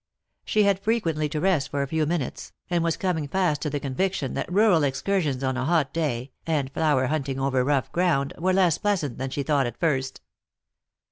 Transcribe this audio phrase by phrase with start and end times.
[0.45, 3.79] She had frequently to rest for a few minutes, and was coming fast to the
[3.79, 8.33] conviction that rural ex cursions on a hot day, and flower hunting over rough ground,
[8.39, 10.21] were less pleasant than she thought at first.